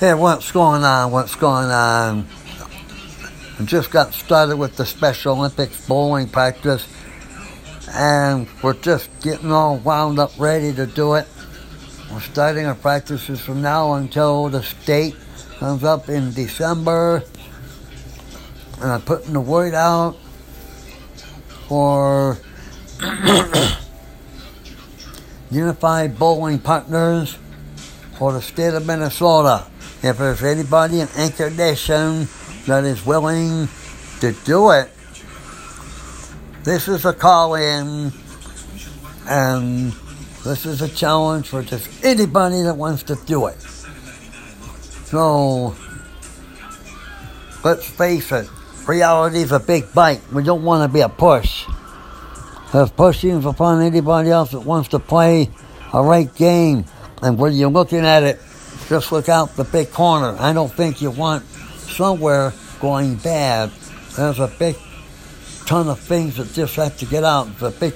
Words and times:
Hey, 0.00 0.14
what's 0.14 0.50
going 0.50 0.82
on? 0.82 1.12
What's 1.12 1.34
going 1.34 1.70
on? 1.70 2.26
I 3.58 3.64
just 3.64 3.90
got 3.90 4.14
started 4.14 4.56
with 4.56 4.76
the 4.76 4.86
Special 4.86 5.36
Olympics 5.36 5.86
bowling 5.86 6.26
practice, 6.26 6.88
and 7.92 8.48
we're 8.62 8.72
just 8.72 9.10
getting 9.20 9.52
all 9.52 9.76
wound 9.76 10.18
up, 10.18 10.32
ready 10.38 10.72
to 10.72 10.86
do 10.86 11.16
it. 11.16 11.28
We're 12.10 12.20
starting 12.20 12.64
our 12.64 12.74
practices 12.74 13.42
from 13.42 13.60
now 13.60 13.92
until 13.92 14.48
the 14.48 14.62
state 14.62 15.16
comes 15.58 15.84
up 15.84 16.08
in 16.08 16.32
December, 16.32 17.22
and 18.80 18.90
I'm 18.90 19.02
putting 19.02 19.34
the 19.34 19.40
word 19.40 19.74
out 19.74 20.16
for 21.68 22.38
Unified 25.50 26.18
Bowling 26.18 26.58
Partners 26.58 27.36
for 28.16 28.32
the 28.32 28.40
state 28.40 28.72
of 28.72 28.86
Minnesota. 28.86 29.66
If 30.02 30.16
there's 30.16 30.42
anybody 30.42 31.00
in 31.00 31.08
Anchor 31.14 31.50
Nation 31.50 32.26
that 32.66 32.84
is 32.84 33.04
willing 33.04 33.68
to 34.20 34.32
do 34.44 34.70
it, 34.70 34.90
this 36.64 36.88
is 36.88 37.04
a 37.04 37.12
call 37.12 37.54
in, 37.54 38.10
and 39.28 39.92
this 40.42 40.64
is 40.64 40.80
a 40.80 40.88
challenge 40.88 41.48
for 41.48 41.62
just 41.62 42.02
anybody 42.02 42.62
that 42.62 42.76
wants 42.76 43.02
to 43.04 43.16
do 43.26 43.46
it. 43.46 43.60
So, 45.04 45.74
let's 47.62 47.86
face 47.86 48.32
it, 48.32 48.48
reality 48.86 49.40
is 49.40 49.52
a 49.52 49.60
big 49.60 49.92
bite. 49.92 50.22
We 50.32 50.42
don't 50.42 50.64
want 50.64 50.88
to 50.88 50.92
be 50.92 51.00
a 51.02 51.10
push. 51.10 51.66
If 52.72 52.96
pushing 52.96 53.44
upon 53.44 53.82
anybody 53.82 54.30
else 54.30 54.52
that 54.52 54.60
wants 54.60 54.90
to 54.90 54.98
play 54.98 55.50
a 55.92 56.02
right 56.02 56.34
game, 56.36 56.86
and 57.22 57.36
when 57.36 57.52
you're 57.52 57.68
looking 57.68 58.06
at 58.06 58.22
it, 58.22 58.40
just 58.90 59.12
look 59.12 59.28
out 59.28 59.54
the 59.54 59.62
big 59.62 59.92
corner. 59.92 60.34
I 60.40 60.52
don't 60.52 60.72
think 60.72 61.00
you 61.00 61.12
want 61.12 61.44
somewhere 61.44 62.52
going 62.80 63.14
bad. 63.14 63.70
There's 64.16 64.40
a 64.40 64.48
big 64.48 64.74
ton 65.64 65.88
of 65.88 66.00
things 66.00 66.38
that 66.38 66.52
just 66.52 66.74
have 66.74 66.98
to 66.98 67.06
get 67.06 67.22
out. 67.22 67.46
It's 67.52 67.62
a 67.62 67.70
big, 67.70 67.94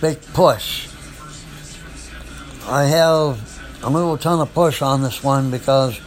big 0.00 0.20
push. 0.32 0.88
I 2.66 2.86
have 2.86 3.78
a 3.84 3.88
little 3.88 4.18
ton 4.18 4.40
of 4.40 4.52
push 4.52 4.82
on 4.82 5.02
this 5.02 5.22
one 5.22 5.52
because 5.52 6.00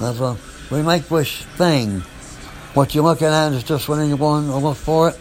there's 0.00 0.18
a 0.22 0.38
wish 1.10 1.42
thing. 1.58 2.00
What 2.72 2.94
you're 2.94 3.04
looking 3.04 3.26
at 3.28 3.52
is 3.52 3.64
just 3.64 3.86
when 3.86 4.08
you're 4.08 4.16
going 4.16 4.46
to 4.46 4.56
look 4.56 4.78
for 4.78 5.10
it. 5.10 5.18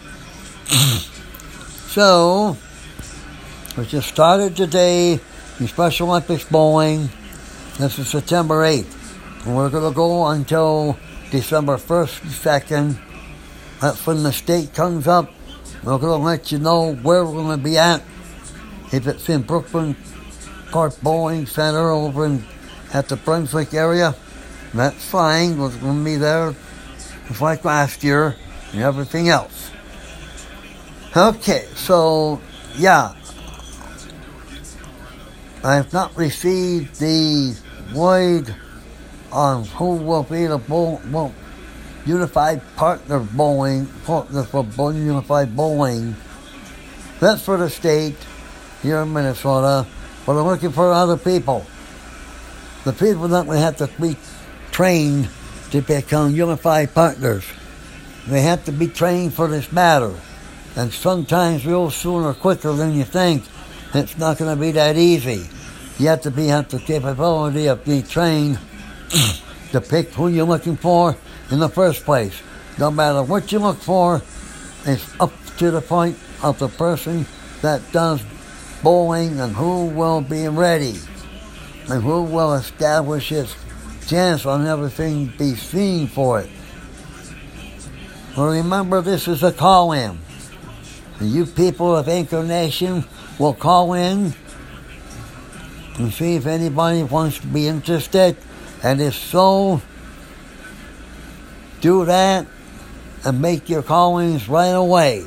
so, 1.90 2.56
we 3.78 3.86
just 3.88 4.08
started 4.08 4.56
today 4.56 5.20
in 5.60 5.68
Special 5.68 6.08
Olympics 6.08 6.46
bowling. 6.46 7.10
This 7.78 8.00
is 8.00 8.08
September 8.08 8.64
8th. 8.64 9.46
And 9.46 9.56
we're 9.56 9.70
going 9.70 9.88
to 9.88 9.96
go 9.96 10.26
until 10.26 10.98
December 11.30 11.78
1st, 11.78 12.22
2nd. 12.66 13.00
That's 13.80 14.08
when 14.08 14.24
the 14.24 14.34
state 14.34 14.74
comes 14.74 15.08
up. 15.08 15.32
We're 15.84 16.00
going 16.00 16.20
to 16.20 16.26
let 16.26 16.52
you 16.52 16.58
know 16.58 16.96
where 16.96 17.24
we're 17.24 17.34
going 17.34 17.56
to 17.56 17.64
be 17.64 17.78
at. 17.78 18.02
If 18.92 19.06
it's 19.06 19.30
in 19.30 19.44
Brooklyn 19.44 19.96
Park 20.72 21.00
Bowling 21.04 21.46
Center 21.46 21.92
over 21.92 22.26
in, 22.26 22.44
at 22.96 23.10
the 23.10 23.16
Brunswick 23.16 23.76
area, 23.76 24.16
that's 24.74 25.06
fine. 25.06 25.60
We're 25.60 25.70
going 25.78 26.00
to 26.00 26.04
be 26.04 26.16
there 26.16 26.56
just 27.28 27.42
like 27.42 27.64
last 27.64 28.04
year 28.04 28.36
and 28.72 28.82
everything 28.82 29.30
else. 29.30 29.70
Okay, 31.16 31.68
so 31.76 32.42
yeah, 32.76 33.14
I 35.64 35.76
have 35.76 35.94
not 35.94 36.18
received 36.18 37.00
the 37.00 37.56
word 37.94 38.54
on 39.32 39.66
who 39.66 39.96
will 39.96 40.24
be 40.24 40.46
the 40.46 40.58
well, 40.58 41.34
unified 42.06 42.62
partner 42.76 43.20
bowling 43.20 43.86
partner 44.06 44.44
for 44.44 44.94
unified 44.94 45.56
bowling. 45.56 46.16
That's 47.20 47.44
for 47.44 47.58
the 47.58 47.70
state 47.70 48.16
here 48.82 49.02
in 49.02 49.12
Minnesota, 49.12 49.88
but 50.26 50.38
I'm 50.38 50.46
looking 50.46 50.72
for 50.72 50.92
other 50.92 51.18
people. 51.18 51.66
The 52.86 52.94
people 52.94 53.28
that 53.30 53.46
we 53.46 53.58
have 53.58 53.78
to 53.78 53.90
be 54.00 54.16
trained 54.72 55.30
to 55.72 55.82
become 55.82 56.34
unified 56.34 56.94
partners. 56.94 57.44
They 58.28 58.42
have 58.42 58.64
to 58.66 58.72
be 58.72 58.88
trained 58.88 59.34
for 59.34 59.48
this 59.48 59.72
matter. 59.72 60.14
And 60.76 60.94
sometimes 60.94 61.66
real 61.66 61.90
sooner, 61.90 62.34
quicker 62.34 62.72
than 62.74 62.94
you 62.94 63.04
think, 63.04 63.44
it's 63.94 64.18
not 64.18 64.38
going 64.38 64.56
to 64.56 64.60
be 64.60 64.72
that 64.74 64.96
easy. 64.96 65.50
You 66.00 66.08
have 66.10 66.22
to 66.22 66.32
be 66.32 66.48
have 66.48 66.70
the 66.70 66.80
capability 66.80 67.68
of 67.68 67.84
being 67.84 68.04
trained 68.04 68.60
to 69.72 69.82
pick 69.82 70.10
who 70.10 70.28
you're 70.28 70.46
looking 70.46 70.78
for 70.78 71.18
in 71.50 71.60
the 71.60 71.70
first 71.70 72.06
place. 72.06 72.40
No 72.78 72.92
matter 72.92 73.24
what 73.24 73.52
you 73.52 73.60
look 73.60 73.78
for, 73.78 74.22
it's 74.86 75.20
up 75.20 75.34
to 75.58 75.72
the 75.72 75.82
point 75.82 76.18
of 76.44 76.60
the 76.60 76.68
person 76.68 77.26
that 77.62 77.82
does 77.92 78.22
bowling 78.84 79.40
and 79.40 79.56
who 79.56 79.88
will 79.88 80.22
be 80.22 80.48
ready 80.48 81.00
and 81.90 82.04
who 82.04 82.22
will 82.22 82.54
establish 82.54 83.30
his 83.30 83.56
chance 84.06 84.46
on 84.46 84.68
everything 84.68 85.34
be 85.38 85.56
seen 85.56 86.08
for 86.08 86.42
it. 86.42 86.50
Well, 88.38 88.52
remember, 88.52 89.02
this 89.02 89.28
is 89.28 89.42
a 89.42 89.52
call 89.52 89.94
in. 89.94 90.20
You 91.20 91.48
people 91.48 91.96
of 91.96 92.08
Anchor 92.08 92.44
Nation 92.44 93.04
will 93.40 93.56
call 93.56 93.94
in 93.94 94.36
and 95.98 96.14
see 96.14 96.36
if 96.36 96.46
anybody 96.46 97.04
wants 97.04 97.40
to 97.40 97.48
be 97.48 97.68
interested. 97.68 98.38
And 98.84 99.02
if 99.02 99.16
so, 99.16 99.82
do 101.82 102.06
that 102.06 102.48
and 103.26 103.42
make 103.42 103.70
your 103.70 103.84
callings 103.84 104.48
right 104.48 104.68
away. 104.70 105.26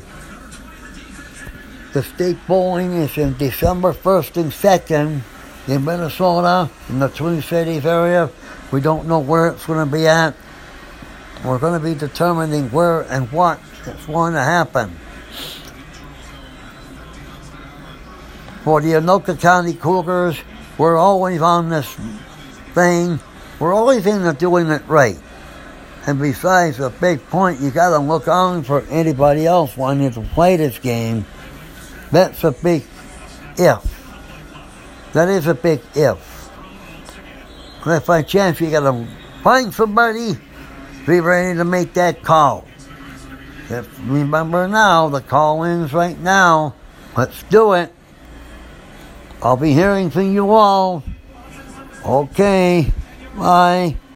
The 1.93 2.03
state 2.03 2.39
bowling 2.47 2.93
is 2.93 3.19
in 3.19 3.37
December 3.37 3.93
1st 3.93 4.37
and 4.37 4.53
2nd 4.53 5.21
in 5.67 5.85
Minnesota, 5.85 6.71
in 6.89 7.01
the 7.01 7.09
Twin 7.09 7.43
Cities 7.43 7.85
area. 7.85 8.31
We 8.71 8.81
don't 8.81 9.09
know 9.09 9.19
where 9.19 9.49
it's 9.49 9.67
going 9.67 9.85
to 9.85 9.93
be 9.93 10.07
at. 10.07 10.35
We're 11.45 11.59
going 11.59 11.81
to 11.81 11.85
be 11.85 11.95
determining 11.95 12.71
where 12.71 13.03
and 13.03 13.31
what 13.33 13.61
is 13.87 14.07
going 14.07 14.35
to 14.35 14.43
happen. 14.43 14.91
For 18.63 18.81
the 18.81 18.93
Anoka 18.93 19.41
County 19.41 19.75
Cougars, 19.75 20.39
we're 20.81 20.97
always 20.97 21.43
on 21.43 21.69
this 21.69 21.95
thing. 22.73 23.21
We're 23.59 23.75
always 23.75 24.07
into 24.07 24.33
doing 24.33 24.71
it 24.71 24.81
right. 24.89 25.19
And 26.07 26.19
besides, 26.19 26.81
a 26.81 26.89
big 26.89 27.23
point 27.27 27.61
you 27.61 27.71
got 27.71 27.91
to 27.91 27.99
look 27.99 28.29
on 28.29 28.63
for 28.63 28.81
anybody 28.89 29.45
else 29.45 29.77
wanting 29.77 30.11
to 30.13 30.23
play 30.23 30.57
this 30.57 30.79
game. 30.79 31.27
That's 32.11 32.43
a 32.45 32.53
big 32.53 32.85
if. 33.59 35.13
That 35.13 35.29
is 35.29 35.49
a 35.49 35.55
big 35.55 35.83
if. 35.95 36.51
And 37.85 37.93
if 37.93 38.07
by 38.07 38.23
chance 38.23 38.59
you 38.59 38.71
got 38.71 38.91
to 38.91 39.07
find 39.43 39.75
somebody, 39.75 40.33
be 41.07 41.21
ready 41.21 41.59
to 41.59 41.65
make 41.67 41.93
that 41.93 42.23
call. 42.23 42.65
If, 43.69 43.87
remember 44.09 44.67
now, 44.67 45.11
the 45.11 45.21
call 45.21 45.63
ins 45.65 45.93
right 45.93 46.19
now. 46.19 46.75
Let's 47.15 47.43
do 47.45 47.75
it. 47.75 47.93
I'll 49.43 49.57
be 49.57 49.73
hearing 49.73 50.11
from 50.11 50.35
you 50.35 50.51
all. 50.51 51.03
Okay. 52.05 52.93
Bye. 53.37 53.97